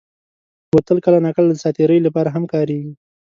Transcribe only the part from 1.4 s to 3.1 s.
د ساعت تېرۍ لپاره هم کارېږي.